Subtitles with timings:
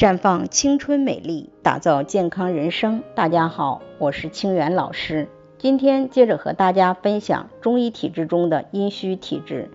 [0.00, 3.02] 绽放青春美丽，打造健康人生。
[3.14, 5.28] 大家好，我是清源老师。
[5.58, 9.70] 今天接着和大家分享中医体质中的阴虚体质。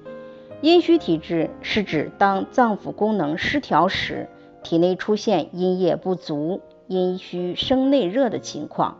[0.61, 4.27] 阴虚体质是指当脏腑功能失调时，
[4.63, 8.97] 体内出现阴液不足、阴虚生内热的情况，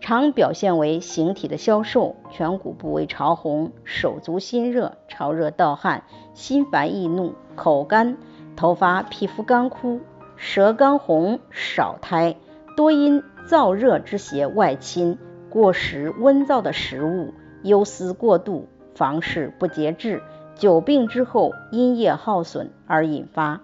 [0.00, 8.16] 常表现为形体的消瘦、颧骨部位潮红、手足心热、潮热盗汗、心烦易怒、口干、
[8.56, 10.00] 头发皮肤干枯。
[10.36, 12.36] 舌干红、少苔，
[12.76, 20.22] 多因燥热之邪外侵，过食温燥的食物，忧思过度，房事不节制，
[20.54, 23.60] 久病之后阴液耗损而引发，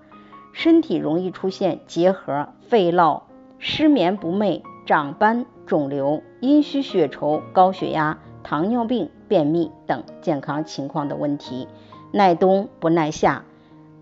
[0.52, 3.22] 身体容易出现结核、肺痨、
[3.58, 11.68] 失眠不寐、长斑、肿瘤、阴虚血稠、高血压、糖尿病、便秘等健康情况的问题，
[12.12, 13.44] 耐冬不耐夏。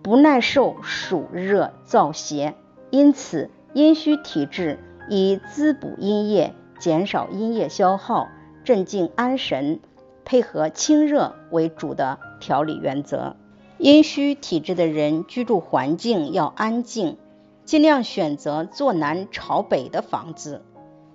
[0.01, 2.55] 不耐受暑热燥邪，
[2.91, 8.29] 因此阴虚体质以滋补阴液、减少阴液消耗、
[8.65, 9.81] 镇静安神、
[10.25, 13.37] 配合清热为主的调理原则。
[13.79, 17.17] 阴虚体质的人居住环境要安静，
[17.65, 20.63] 尽量选择坐南朝北的房子，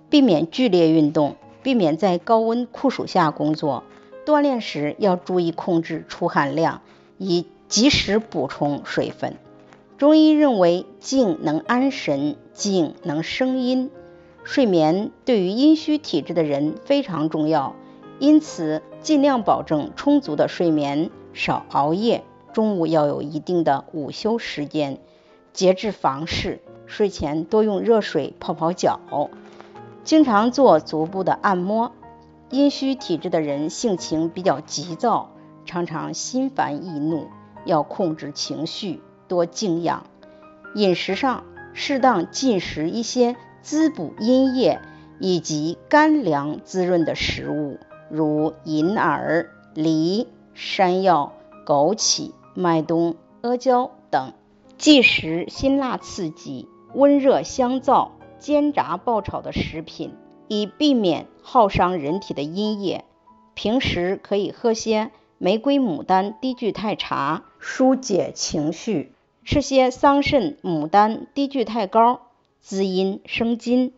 [0.08, 3.84] 避免剧烈运动，避免在高温酷暑下工作。
[4.24, 6.82] 锻炼时要注意控制出汗量，
[7.18, 7.46] 以。
[7.66, 9.36] 及时补充水分。
[9.96, 13.90] 中医认为，静能安神，静能生阴。
[14.42, 17.76] 睡眠对于阴虚体质的人非常重要，
[18.18, 22.24] 因此尽量保证充足的睡眠，少熬夜。
[22.52, 24.98] 中午要有一定的午休时间，
[25.52, 26.60] 节制房事。
[26.86, 29.00] 睡前多用热水泡泡脚，
[30.02, 31.92] 经常做足部的按摩。
[32.50, 35.30] 阴虚体质的人性情比较急躁，
[35.64, 37.28] 常常心烦易怒。
[37.64, 40.06] 要控制情绪，多静养。
[40.74, 44.80] 饮食上，适当进食一些滋补阴液
[45.18, 47.78] 以及干凉滋润的食物，
[48.10, 51.32] 如银耳、梨、山药、
[51.64, 54.32] 枸杞、麦冬、阿胶等。
[54.76, 60.12] 忌食辛辣刺激、温热香燥、煎炸爆炒的食品，
[60.48, 63.04] 以避免耗伤人体的阴液。
[63.54, 65.10] 平时可以喝些。
[65.38, 69.13] 玫瑰牡丹低聚肽茶疏解情绪，
[69.44, 72.28] 吃些桑葚牡丹低聚肽膏
[72.60, 73.92] 滋阴生津。